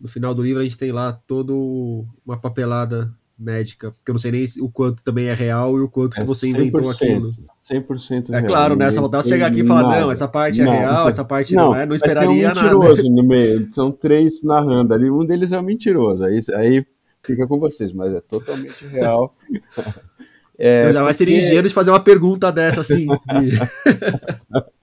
[0.00, 4.18] No final do livro a gente tem lá toda uma papelada médica, que eu não
[4.18, 7.32] sei nem o quanto também é real e o quanto é que você inventou aquilo.
[7.70, 8.44] 100% real.
[8.44, 8.90] É claro, né?
[8.90, 10.00] Só faltava chegar aqui e falar, nada.
[10.00, 12.60] não, essa parte é não, real, essa parte não, não é, não esperaria nada.
[12.60, 13.22] tem um mentiroso nada.
[13.22, 16.86] no meio, são três narrando ali, um deles é um mentiroso, aí, aí
[17.22, 19.34] fica com vocês, mas é totalmente real.
[20.62, 21.30] É, eu jamais porque...
[21.30, 23.06] seria ingênuo de fazer uma pergunta dessa assim.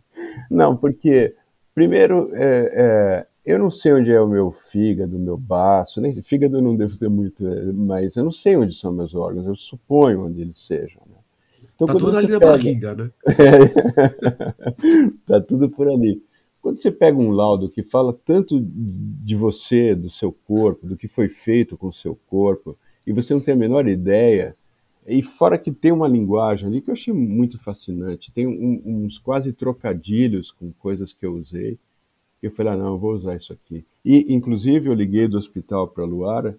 [0.50, 1.36] Não, porque,
[1.74, 6.14] primeiro, é, é, eu não sei onde é o meu fígado, o meu baço, nem
[6.22, 9.46] fígado eu não devo ter muito, é, mas eu não sei onde são meus órgãos,
[9.46, 11.02] eu suponho onde eles sejam.
[11.08, 11.16] Né?
[11.76, 12.52] Então, tá tudo ali na pega...
[12.52, 13.12] barriga, né?
[15.26, 16.22] tá tudo por ali.
[16.62, 21.08] Quando você pega um laudo que fala tanto de você, do seu corpo, do que
[21.08, 24.56] foi feito com o seu corpo, e você não tem a menor ideia,
[25.08, 29.18] e fora que tem uma linguagem ali que eu achei muito fascinante, tem um, uns
[29.18, 31.80] quase trocadilhos com coisas que eu usei,
[32.44, 33.86] eu falei, ah, não, eu vou usar isso aqui.
[34.04, 36.58] E, inclusive, eu liguei do hospital para a Luara,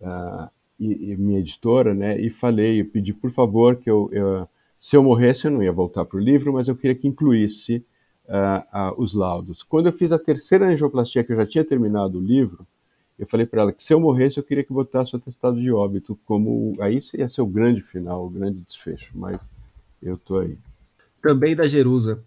[0.00, 4.46] uh, e, e, minha editora, né, e falei, eu pedi, por favor, que eu, eu
[4.78, 7.84] se eu morresse, eu não ia voltar para o livro, mas eu queria que incluísse
[8.28, 9.62] uh, uh, os laudos.
[9.62, 12.66] Quando eu fiz a terceira angioplastia, que eu já tinha terminado o livro,
[13.18, 15.70] eu falei para ela que se eu morresse, eu queria que botasse o atestado de
[15.70, 19.48] óbito, como aí ia ser o grande final, o grande desfecho, mas
[20.02, 20.58] eu tô aí.
[21.22, 22.22] Também da Jerusa.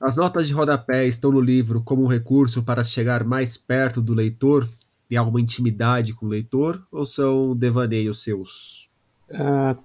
[0.00, 4.14] As notas de rodapé estão no livro como um recurso para chegar mais perto do
[4.14, 4.68] leitor
[5.10, 8.88] e alguma intimidade com o leitor, ou são devaneios seus?
[9.30, 9.76] Uh,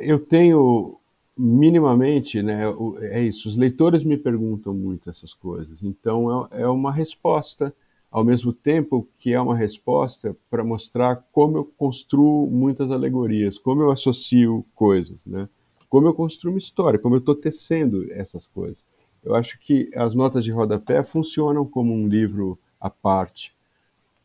[0.00, 0.98] eu tenho
[1.36, 2.62] minimamente, né,
[3.00, 3.48] é isso.
[3.48, 7.74] Os leitores me perguntam muito essas coisas, então é, é uma resposta,
[8.16, 13.82] ao mesmo tempo que é uma resposta para mostrar como eu construo muitas alegorias, como
[13.82, 15.46] eu associo coisas, né,
[15.86, 18.82] como eu construo uma história, como eu estou tecendo essas coisas.
[19.22, 23.54] Eu acho que as notas de rodapé funcionam como um livro à parte,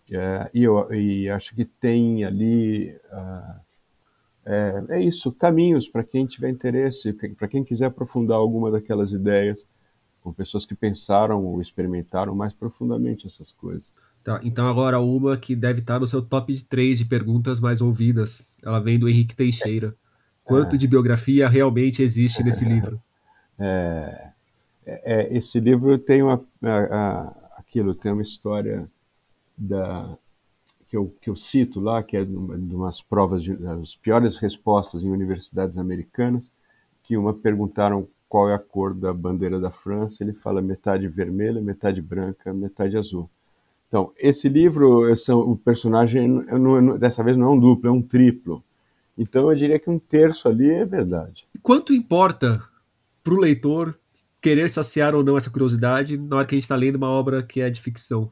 [0.10, 3.60] é, e, eu, e acho que tem ali uh,
[4.46, 9.68] é, é isso, caminhos para quem tiver interesse, para quem quiser aprofundar alguma daquelas ideias,
[10.22, 13.96] com pessoas que pensaram ou experimentaram mais profundamente essas coisas.
[14.24, 18.48] Tá, então agora uma que deve estar no seu top 3 de perguntas mais ouvidas.
[18.64, 19.96] Ela vem do Henrique Teixeira.
[20.44, 20.78] Quanto é.
[20.78, 23.02] de biografia realmente existe nesse livro?
[23.58, 24.30] É,
[24.86, 28.88] é, é, esse livro tem uma, a, a, aquilo, tem uma história
[29.58, 30.18] da,
[30.88, 32.36] que eu, que eu cito lá, que é de
[32.76, 36.52] umas provas, de, as piores respostas em universidades americanas,
[37.02, 41.60] que uma perguntaram qual é a cor da bandeira da França, ele fala metade vermelha,
[41.60, 43.30] metade branca, metade azul.
[43.90, 48.02] Então, esse livro, são, o personagem, não, dessa vez não é um duplo, é um
[48.02, 48.64] triplo.
[49.18, 51.46] Então, eu diria que um terço ali é verdade.
[51.62, 52.64] Quanto importa
[53.22, 54.00] para o leitor
[54.42, 57.44] querer saciar ou não essa curiosidade na hora que a gente está lendo uma obra
[57.44, 58.32] que é de ficção?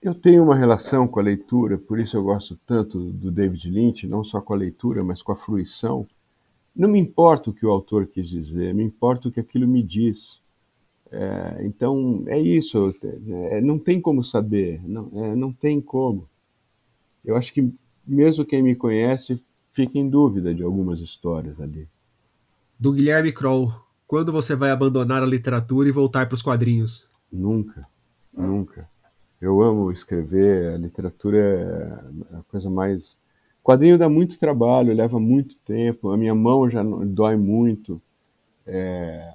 [0.00, 4.06] Eu tenho uma relação com a leitura, por isso eu gosto tanto do David Lynch,
[4.06, 6.06] não só com a leitura, mas com a fruição.
[6.74, 9.82] Não me importa o que o autor quis dizer, me importa o que aquilo me
[9.82, 10.40] diz.
[11.10, 12.94] É, então, é isso,
[13.50, 16.28] é, não tem como saber, não, é, não tem como.
[17.24, 17.72] Eu acho que
[18.06, 21.88] mesmo quem me conhece fica em dúvida de algumas histórias ali.
[22.78, 23.72] Do Guilherme Kroll,
[24.06, 27.08] quando você vai abandonar a literatura e voltar para os quadrinhos?
[27.30, 27.86] Nunca,
[28.32, 28.88] nunca.
[29.40, 33.18] Eu amo escrever, a literatura é a coisa mais.
[33.70, 38.02] Quadrinho dá muito trabalho, leva muito tempo, a minha mão já dói muito.
[38.66, 39.32] É,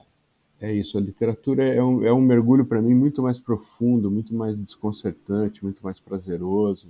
[0.60, 4.36] é isso, a literatura é um, é um mergulho para mim muito mais profundo, muito
[4.36, 6.88] mais desconcertante, muito mais prazeroso.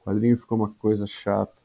[0.00, 1.56] O quadrinho ficou uma coisa chata.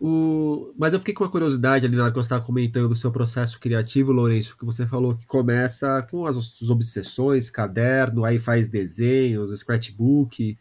[0.00, 0.72] O...
[0.78, 3.10] Mas eu fiquei com uma curiosidade ali na hora que você estava comentando o seu
[3.10, 9.50] processo criativo, Lourenço, que você falou que começa com as obsessões, caderno, aí faz desenhos,
[9.58, 10.56] scratchbook.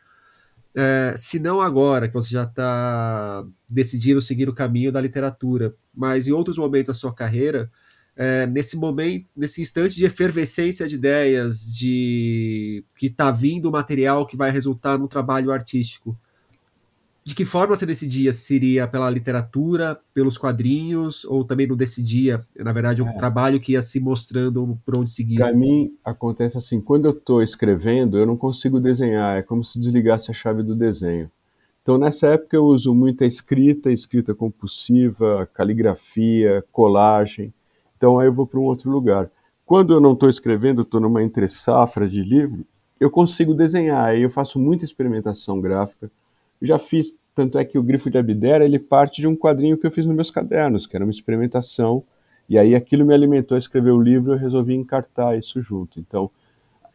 [0.75, 6.27] É, se não agora, que você já está decidindo seguir o caminho da literatura, mas
[6.27, 7.69] em outros momentos da sua carreira,
[8.15, 14.37] é, nesse momento, nesse instante de efervescência de ideias, de que está vindo material que
[14.37, 16.17] vai resultar no trabalho artístico,
[17.25, 18.33] de que forma você decidia?
[18.33, 22.43] Seria pela literatura, pelos quadrinhos, ou também não decidia?
[22.57, 23.13] Na verdade, um é.
[23.13, 25.37] trabalho que ia se mostrando por onde seguir.
[25.37, 29.79] Para mim, acontece assim: quando eu estou escrevendo, eu não consigo desenhar, é como se
[29.79, 31.31] desligasse a chave do desenho.
[31.81, 37.53] Então, nessa época, eu uso muita escrita, escrita compulsiva, caligrafia, colagem.
[37.95, 39.29] Então, aí eu vou para um outro lugar.
[39.65, 42.65] Quando eu não estou escrevendo, estou numa entre-safra de livro,
[42.99, 44.09] eu consigo desenhar.
[44.09, 46.11] Aí eu faço muita experimentação gráfica
[46.65, 49.85] já fiz, tanto é que o Grifo de Abdera, ele parte de um quadrinho que
[49.85, 52.03] eu fiz nos meus cadernos, que era uma experimentação,
[52.47, 55.99] e aí aquilo me alimentou a escrever o livro, eu resolvi encartar isso junto.
[55.99, 56.29] Então,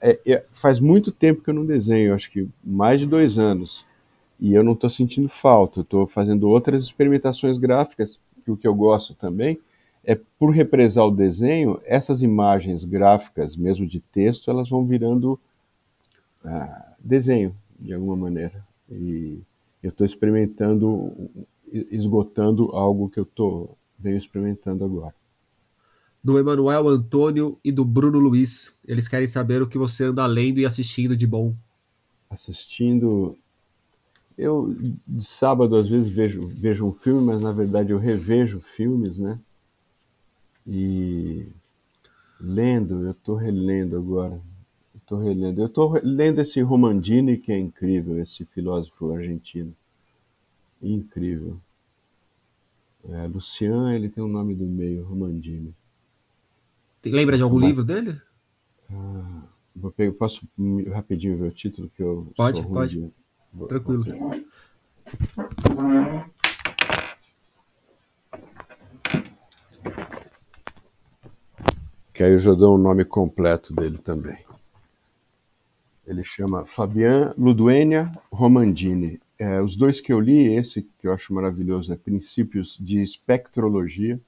[0.00, 3.84] é, é, faz muito tempo que eu não desenho, acho que mais de dois anos,
[4.38, 8.66] e eu não estou sentindo falta, eu estou fazendo outras experimentações gráficas, que o que
[8.66, 9.58] eu gosto também
[10.04, 15.38] é por represar o desenho, essas imagens gráficas, mesmo de texto, elas vão virando
[16.42, 18.64] ah, desenho, de alguma maneira.
[18.90, 19.38] E
[19.82, 21.12] eu estou experimentando,
[21.72, 25.14] esgotando algo que eu tô, venho experimentando agora.
[26.22, 28.76] Do Emanuel Antônio e do Bruno Luiz.
[28.86, 31.54] Eles querem saber o que você anda lendo e assistindo de bom.
[32.28, 33.36] Assistindo.
[34.36, 34.74] Eu,
[35.06, 39.38] de sábado, às vezes vejo, vejo um filme, mas na verdade eu revejo filmes, né?
[40.66, 41.46] E
[42.40, 44.40] lendo, eu estou relendo agora.
[45.08, 45.62] Estou relendo.
[45.62, 49.74] Eu estou lendo esse Romandini, que é incrível, esse filósofo argentino.
[50.82, 51.58] Incrível.
[53.08, 55.74] É, Lucian, ele tem um nome do meio, Romandini.
[57.06, 58.20] Lembra de algum Mas, livro dele?
[58.92, 59.44] Ah,
[59.74, 60.46] vou pegar, posso
[60.92, 63.00] rapidinho ver o título que eu pode, pode.
[63.00, 63.66] De...
[63.66, 64.04] Tranquilo.
[72.12, 74.47] Que aí eu já dou o nome completo dele também.
[76.08, 79.20] Ele chama Fabian Luduenia Romandini.
[79.38, 84.18] É, os dois que eu li, esse que eu acho maravilhoso é Princípios de Espectrologia,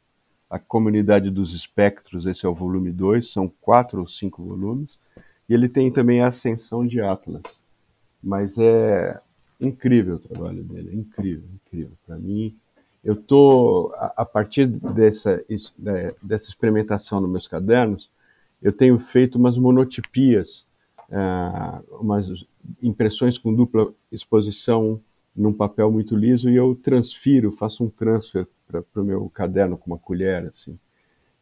[0.51, 4.99] a Comunidade dos Espectros, esse é o volume 2, são quatro ou cinco volumes,
[5.49, 7.65] e ele tem também a Ascensão de Atlas.
[8.23, 9.19] Mas é
[9.59, 11.93] incrível o trabalho dele, é incrível, incrível.
[12.07, 12.55] Para mim,
[13.03, 15.43] eu tô a, a partir dessa,
[15.79, 18.11] né, dessa experimentação nos meus cadernos,
[18.61, 20.67] eu tenho feito umas monotipias,
[21.11, 22.47] uh, umas
[22.83, 25.01] impressões com dupla exposição
[25.35, 29.91] num papel muito liso e eu transfiro, faço um transfer para o meu caderno com
[29.91, 30.79] uma colher assim.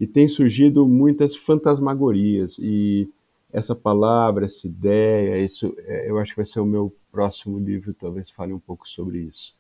[0.00, 3.08] E tem surgido muitas fantasmagorias e
[3.52, 7.94] essa palavra, essa ideia, isso, é, eu acho que vai ser o meu próximo livro,
[7.94, 9.54] talvez fale um pouco sobre isso.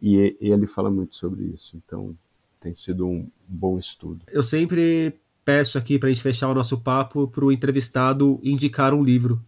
[0.00, 2.16] E, e ele fala muito sobre isso, então
[2.60, 4.24] tem sido um bom estudo.
[4.32, 8.94] Eu sempre peço aqui para a gente fechar o nosso papo para o entrevistado indicar
[8.94, 9.40] um livro.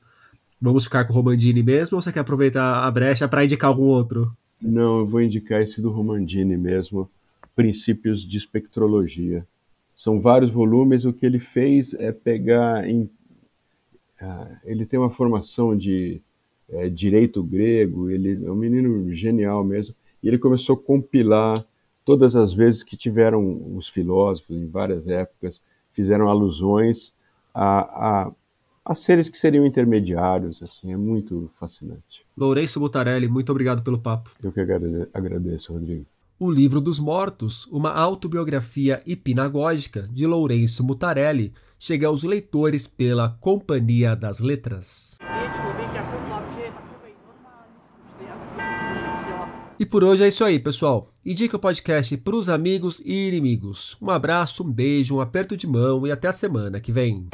[0.61, 3.85] Vamos ficar com o Romandini mesmo ou você quer aproveitar a brecha para indicar algum
[3.85, 4.33] outro?
[4.61, 7.11] Não, eu vou indicar esse do Romandini mesmo,
[7.55, 9.47] Princípios de Espectrologia.
[9.95, 13.09] São vários volumes, o que ele fez é pegar em
[14.21, 16.23] ah, ele tem uma formação de
[16.69, 21.65] é, direito grego, ele é um menino genial mesmo, e ele começou a compilar
[22.05, 27.13] todas as vezes que tiveram os filósofos, em várias épocas, fizeram alusões
[27.55, 28.33] a, a,
[28.87, 32.25] a seres que seriam intermediários, assim, é muito fascinante.
[32.37, 34.31] Lourenço Mutarelli, muito obrigado pelo papo.
[34.41, 36.07] Eu que agradeço, Rodrigo.
[36.39, 44.15] O Livro dos Mortos, uma autobiografia hipnagógica de Lourenço Mutarelli, chega aos leitores pela Companhia
[44.15, 45.19] das Letras.
[49.81, 51.11] E por hoje é isso aí, pessoal.
[51.25, 53.97] Indique o podcast para os amigos e inimigos.
[54.01, 57.27] Um abraço, um beijo, um aperto de mão e até a semana que vem.